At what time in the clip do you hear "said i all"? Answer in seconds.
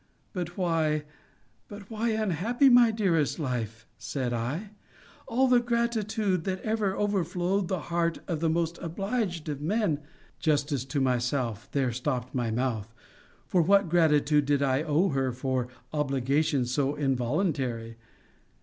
3.99-5.47